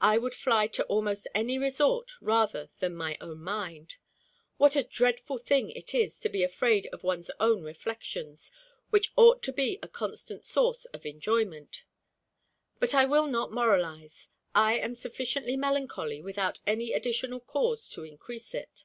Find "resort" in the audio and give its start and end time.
1.58-2.12